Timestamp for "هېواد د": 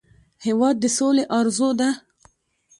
0.45-0.85